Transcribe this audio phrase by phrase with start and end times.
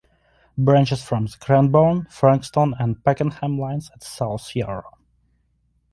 [0.57, 4.89] Branches from the Cranbourne, Frankston and Pakenham lines at "South Yarra".